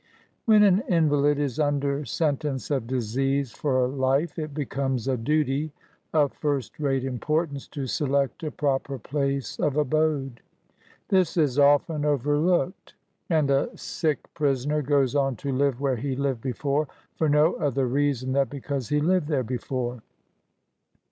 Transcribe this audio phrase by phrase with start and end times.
[0.45, 5.73] When an invalid is under sentence of disease for life, it becomes a duty
[6.11, 10.41] of first rate importance to select a proper place of abode.
[11.09, 12.95] This is often oyerlooked;
[13.29, 17.85] and a sick prisoner goes on to live where he lived before, for no other
[17.85, 20.01] reason than because he lived there before.